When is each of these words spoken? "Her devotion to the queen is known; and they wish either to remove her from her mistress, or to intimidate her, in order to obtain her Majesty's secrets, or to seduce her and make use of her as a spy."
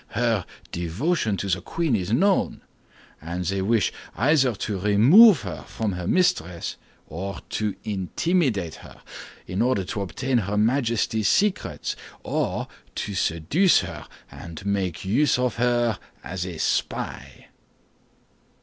"Her 0.17 0.47
devotion 0.71 1.37
to 1.37 1.47
the 1.47 1.61
queen 1.61 1.95
is 1.95 2.11
known; 2.11 2.61
and 3.21 3.45
they 3.45 3.61
wish 3.61 3.93
either 4.15 4.55
to 4.55 4.79
remove 4.79 5.43
her 5.43 5.63
from 5.67 5.91
her 5.91 6.07
mistress, 6.07 6.75
or 7.07 7.37
to 7.51 7.75
intimidate 7.83 8.73
her, 8.81 9.01
in 9.45 9.61
order 9.61 9.83
to 9.83 10.01
obtain 10.01 10.39
her 10.39 10.57
Majesty's 10.57 11.27
secrets, 11.29 11.95
or 12.23 12.67
to 12.95 13.13
seduce 13.13 13.81
her 13.81 14.07
and 14.31 14.65
make 14.65 15.05
use 15.05 15.37
of 15.37 15.57
her 15.57 15.99
as 16.23 16.47
a 16.47 16.57
spy." 16.57 17.49